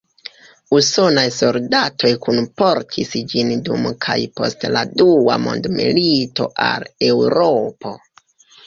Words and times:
Usonaj 0.77 1.25
soldatoj 1.35 2.11
kunportis 2.23 3.11
ĝin 3.35 3.53
dum 3.69 3.87
kaj 4.07 4.19
post 4.41 4.69
la 4.79 4.85
Dua 4.97 5.41
Mondmilito 5.47 6.51
al 6.73 6.91
Eŭropo. 7.13 7.97